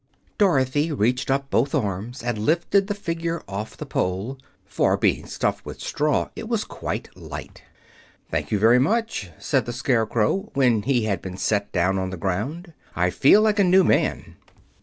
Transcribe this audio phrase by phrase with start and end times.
[0.39, 5.63] Dorothy reached up both arms and lifted the figure off the pole, for, being stuffed
[5.63, 7.61] with straw, it was quite light.
[8.31, 12.17] "Thank you very much," said the Scarecrow, when he had been set down on the
[12.17, 12.73] ground.
[12.95, 14.37] "I feel like a new man."